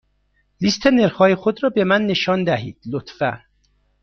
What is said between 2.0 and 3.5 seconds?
نشان دهید، لطفا.